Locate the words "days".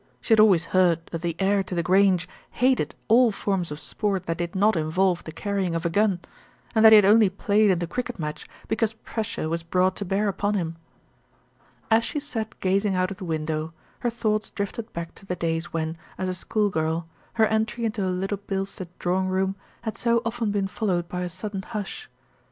15.35-15.71